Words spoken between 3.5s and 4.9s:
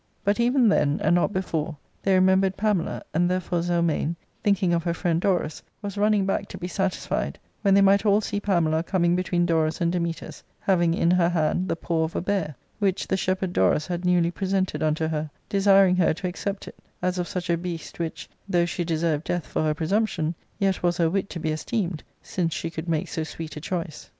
Zelmane, thinking of